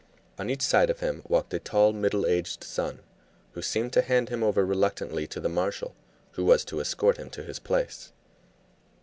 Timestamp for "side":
0.63-0.89